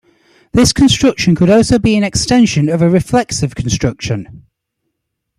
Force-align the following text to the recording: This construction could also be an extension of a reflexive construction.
This 0.51 0.73
construction 0.73 1.35
could 1.35 1.47
also 1.51 1.77
be 1.77 1.95
an 1.95 2.03
extension 2.03 2.69
of 2.69 2.81
a 2.81 2.89
reflexive 2.89 3.53
construction. 3.53 4.47